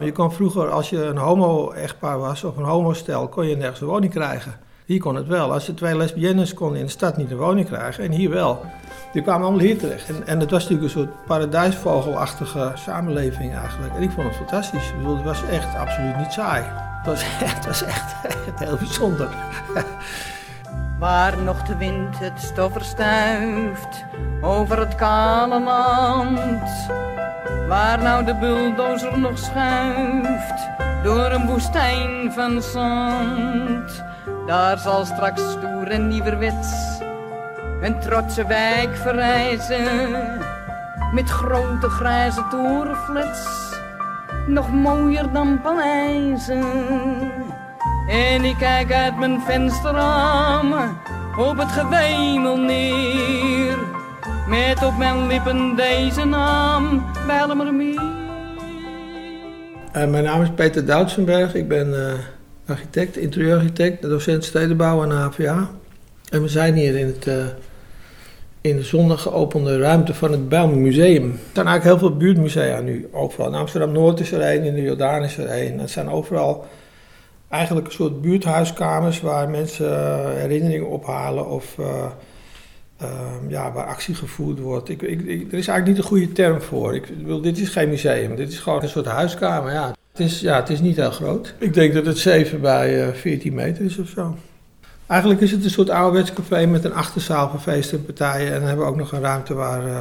[0.00, 3.86] Je kon vroeger, als je een homo-echtpaar was of een homostel, kon je nergens een
[3.86, 4.52] woning krijgen.
[4.84, 5.52] Hier kon het wel.
[5.52, 8.60] Als je twee lesbiennes konden in de stad niet een woning krijgen, en hier wel.
[9.12, 10.08] Die kwamen allemaal hier terecht.
[10.08, 13.94] En, en het was natuurlijk een soort paradijsvogelachtige samenleving eigenlijk.
[13.94, 14.92] En ik vond het fantastisch.
[15.06, 16.62] Het was echt absoluut niet saai.
[16.98, 19.28] Het was echt, het was echt, echt heel bijzonder.
[20.98, 24.04] Waar nog de wind het stof verstuift
[24.40, 26.90] over het kale land.
[27.68, 30.68] Waar nou de bulldozer nog schuift
[31.02, 34.04] door een woestijn van zand.
[34.46, 36.98] Daar zal straks stoer en nieuwerwets
[37.80, 40.38] een trotse wijk verrijzen.
[41.12, 43.74] Met grote grijze torenflats,
[44.46, 46.64] nog mooier dan paleizen.
[48.08, 50.72] En ik kijk uit mijn vensterraam
[51.36, 53.99] op het gewemel neer.
[54.50, 58.02] Met op mijn lippen deze naam, Bijlemermeer.
[59.96, 61.54] Uh, mijn naam is Peter Doutsenberg.
[61.54, 62.12] Ik ben uh,
[62.66, 65.70] architect, interieurarchitect, docent stedenbouw aan de HVA.
[66.30, 67.34] En we zijn hier in, het, uh,
[68.60, 71.30] in de zondag geopende ruimte van het Bijlmer Museum.
[71.30, 73.46] Er zijn eigenlijk heel veel buurtmusea nu overal.
[73.48, 75.78] In Amsterdam-Noord is er één, in de Jordaan is er één.
[75.78, 76.66] Het zijn overal
[77.48, 79.88] eigenlijk een soort buurthuiskamers waar mensen
[80.36, 81.76] herinneringen ophalen of
[83.48, 84.88] ja, waar actie gevoerd wordt.
[84.88, 86.94] Ik, ik, er is eigenlijk niet een goede term voor.
[86.94, 89.72] Ik wil, dit is geen museum, dit is gewoon een soort huiskamer.
[89.72, 89.94] Ja.
[90.12, 91.54] Het, is, ja, het is niet heel groot.
[91.58, 94.36] Ik denk dat het 7 bij uh, 14 meter is of zo.
[95.06, 98.46] Eigenlijk is het een soort ouderwets café met een achterzaal voor feesten en partijen.
[98.46, 100.00] En dan hebben we ook nog een ruimte waar uh,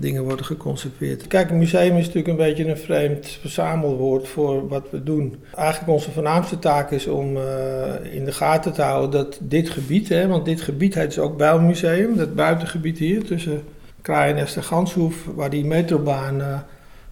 [0.00, 1.26] dingen worden geconserveerd.
[1.26, 5.36] Kijk, een museum is natuurlijk een beetje een vreemd verzamelwoord voor wat we doen.
[5.54, 7.42] Eigenlijk onze voornaamste taak is om uh,
[8.12, 11.36] in de gaten te houden dat dit gebied, hè, want dit gebied heet dus ook
[11.36, 13.62] Bijlmuseum, dat buitengebied hier tussen
[14.02, 16.58] Kraaienest en Ganshoef, waar die metrobaan uh,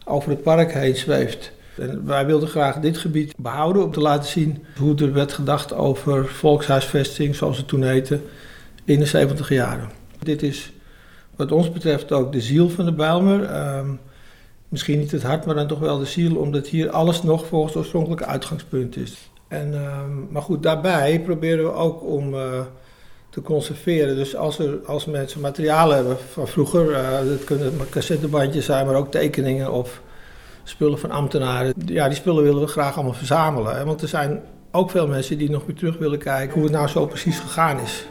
[0.04, 1.52] over het park heen zweeft.
[1.78, 5.74] En wij wilden graag dit gebied behouden om te laten zien hoe er werd gedacht
[5.74, 8.20] over volkshuisvesting, zoals het toen heette,
[8.84, 9.90] in de 70 jaren.
[10.22, 10.72] Dit is
[11.36, 13.68] wat ons betreft ook de ziel van de Bijlmer.
[13.78, 14.00] Um,
[14.68, 17.72] misschien niet het hart, maar dan toch wel de ziel, omdat hier alles nog volgens
[17.72, 19.30] het oorspronkelijke uitgangspunt is.
[19.48, 22.40] En, um, maar goed, daarbij proberen we ook om uh,
[23.30, 24.16] te conserveren.
[24.16, 28.94] Dus als, er, als mensen materiaal hebben van vroeger, uh, dat kunnen cassettebandjes zijn, maar
[28.94, 30.02] ook tekeningen of
[30.64, 31.74] spullen van ambtenaren.
[31.84, 33.76] Ja, die spullen willen we graag allemaal verzamelen.
[33.76, 33.84] Hè?
[33.84, 36.88] Want er zijn ook veel mensen die nog weer terug willen kijken hoe het nou
[36.88, 38.06] zo precies gegaan is.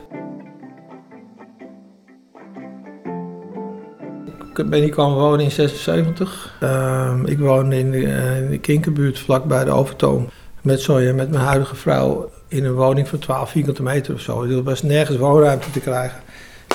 [4.57, 6.53] Ik ben hier komen wonen in 76.
[6.63, 10.29] Uh, ik woon in de, uh, in de Kinkerbuurt, vlakbij de Overtoom.
[10.61, 14.43] Met, met mijn huidige vrouw in een woning van 12 vierkante meter of zo.
[14.43, 16.19] Er was nergens woonruimte te krijgen.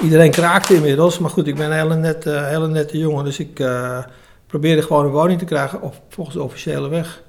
[0.03, 3.25] Iedereen kraakte inmiddels, maar goed, ik ben een hele nette, hele nette jongen.
[3.25, 3.99] Dus ik uh,
[4.47, 7.23] probeerde gewoon een woning te krijgen op, volgens de officiële weg.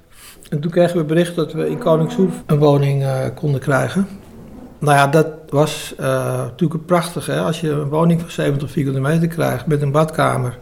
[0.50, 4.08] En toen kregen we bericht dat we in Koningshoef een woning konden krijgen.
[4.82, 6.06] Nou ja, dat was uh,
[6.36, 7.26] natuurlijk prachtig.
[7.26, 7.40] Hè?
[7.40, 10.58] Als je een woning van 70 vierkante meter krijgt met een badkamer,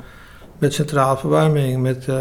[0.58, 2.16] met centrale verwarming, met uh,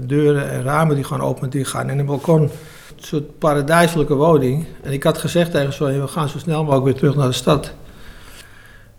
[0.00, 2.42] deuren en ramen die gewoon open en dicht gaan en een balkon.
[2.42, 2.50] Een
[2.96, 4.66] soort paradijselijke woning.
[4.82, 7.32] En ik had gezegd tegen zo, we gaan zo snel mogelijk weer terug naar de
[7.32, 7.72] stad.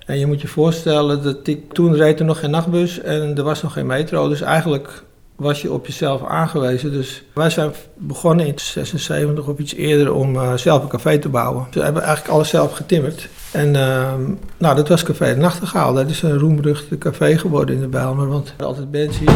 [0.05, 3.43] En je moet je voorstellen dat ik, toen reed er nog geen nachtbus en er
[3.43, 4.27] was nog geen metro.
[4.29, 5.03] Dus eigenlijk
[5.35, 6.91] was je op jezelf aangewezen.
[6.91, 11.29] Dus wij zijn begonnen in 76 of iets eerder om uh, zelf een café te
[11.29, 11.67] bouwen.
[11.71, 13.29] We hebben eigenlijk alles zelf getimmerd.
[13.51, 14.13] En uh,
[14.57, 15.93] nou, dat was Café de Nachtegaal.
[15.93, 18.27] Dat is een roemruchte café geworden in de Bijlmer.
[18.27, 19.31] Want altijd bands hier,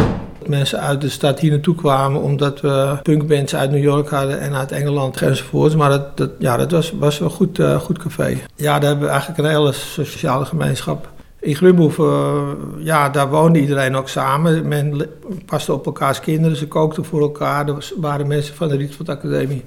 [0.46, 2.22] mensen uit de stad hier naartoe kwamen...
[2.22, 5.76] omdat we punkbands uit New York hadden en uit Engeland enzovoorts.
[5.76, 8.38] Maar dat, dat, ja, dat was, was een goed, uh, goed café.
[8.56, 12.52] Ja, daar hebben we eigenlijk een hele sociale gemeenschap in Grumhoeven, uh,
[12.86, 14.68] ja, daar woonde iedereen ook samen.
[14.68, 15.10] Men
[15.46, 17.68] paste op elkaars kinderen, ze kookten voor elkaar.
[17.68, 19.66] Er waren mensen van de Rietveld Academie.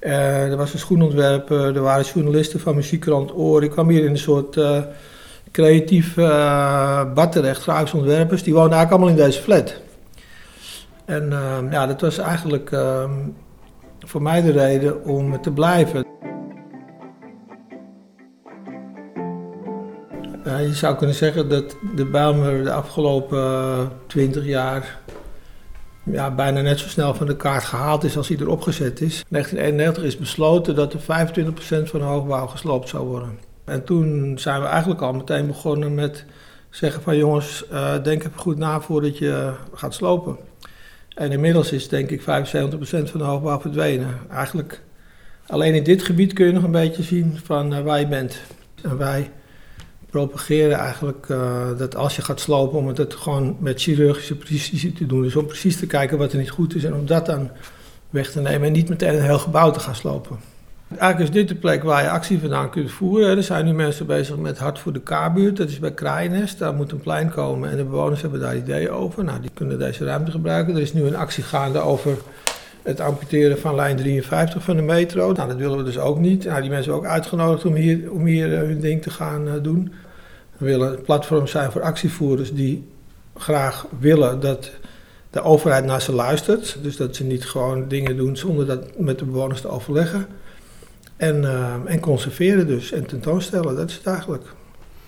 [0.00, 3.62] Uh, er was een schoenontwerper, er waren journalisten van muziekkrant Oor.
[3.62, 4.60] Ik kwam hier in een soort
[5.50, 6.14] creatief
[7.14, 8.42] bad terecht, ontwerpers.
[8.42, 9.74] Die woonden eigenlijk allemaal in deze flat.
[11.04, 11.28] En
[11.70, 13.10] ja, dat was eigenlijk ehm,
[14.06, 16.07] voor mij de reden om te blijven.
[20.60, 24.98] Je zou kunnen zeggen dat de Bijlmer de afgelopen twintig jaar
[26.12, 29.18] ja, bijna net zo snel van de kaart gehaald is als hij erop gezet is.
[29.18, 31.04] In 1991 is besloten dat er 25%
[31.82, 33.38] van de hoogbouw gesloopt zou worden.
[33.64, 36.24] En toen zijn we eigenlijk al meteen begonnen met
[36.70, 40.36] zeggen van jongens, uh, denk even goed na voordat je gaat slopen.
[41.14, 44.18] En inmiddels is denk ik 75% van de hoogbouw verdwenen.
[44.30, 44.82] Eigenlijk
[45.46, 48.40] alleen in dit gebied kun je nog een beetje zien van uh, waar je bent.
[48.82, 49.30] En wij
[50.10, 55.06] propageren eigenlijk uh, dat als je gaat slopen, om het gewoon met chirurgische precisie te
[55.06, 55.22] doen.
[55.22, 57.50] Dus om precies te kijken wat er niet goed is en om dat dan
[58.10, 60.38] weg te nemen en niet meteen een heel gebouw te gaan slopen.
[60.88, 63.36] Eigenlijk is dit de plek waar je actie vandaan kunt voeren.
[63.36, 65.56] Er zijn nu mensen bezig met Hart voor de K-buurt.
[65.56, 66.58] Dat is bij Kraaienest.
[66.58, 69.24] Daar moet een plein komen en de bewoners hebben daar ideeën over.
[69.24, 70.74] Nou, die kunnen deze ruimte gebruiken.
[70.74, 72.16] Er is nu een actie gaande over
[72.82, 75.32] het amputeren van lijn 53 van de metro.
[75.32, 76.44] Nou, dat willen we dus ook niet.
[76.44, 79.46] Nou, die mensen hebben ook uitgenodigd om hier, om hier eh, hun ding te gaan
[79.46, 79.92] uh, doen.
[80.56, 82.88] We willen een platform zijn voor actievoerders die
[83.36, 84.70] graag willen dat
[85.30, 86.78] de overheid naar ze luistert.
[86.82, 90.26] Dus dat ze niet gewoon dingen doen zonder dat met de bewoners te overleggen.
[91.16, 94.44] En, uh, en conserveren dus en tentoonstellen, dat is het eigenlijk.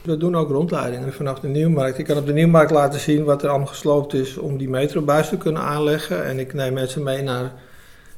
[0.02, 1.98] We doen ook rondleidingen vanaf de Nieuwmarkt.
[1.98, 5.28] Ik kan op de Nieuwmarkt laten zien wat er allemaal gesloopt is om die metrobuis
[5.28, 6.24] te kunnen aanleggen.
[6.24, 7.52] En ik neem mensen mee naar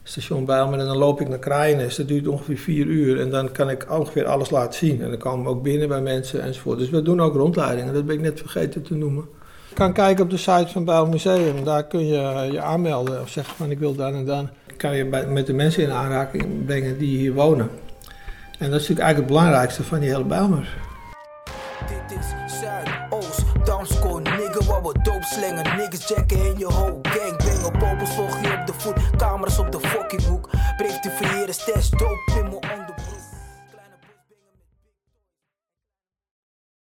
[0.03, 1.97] station Bijlmer en dan loop ik naar Kraaienest.
[1.97, 5.03] Dat duurt ongeveer vier uur en dan kan ik ongeveer alles laten zien.
[5.03, 6.79] En dan komen we ook binnen bij mensen enzovoort.
[6.79, 9.25] Dus we doen ook rondleidingen, dat ben ik net vergeten te noemen.
[9.69, 13.29] Je kan kijken op de site van Bijl Museum, daar kun je je aanmelden of
[13.29, 14.49] zeggen van ik wil dan en dan.
[14.77, 17.69] Kan je met de mensen in aanraking brengen die hier wonen.
[18.59, 20.91] En dat is natuurlijk eigenlijk het belangrijkste van die hele Bijlmer.
[21.93, 25.77] Dit is Zuidoost, danscore, nigga, waar we dope slengen.
[25.77, 27.65] Niggas jacken in je whole gang.
[27.65, 30.49] Op popels, volg je op de voet, camera's op de fucking hoek.
[30.77, 32.82] Breef te verheerden, stash dope in mijn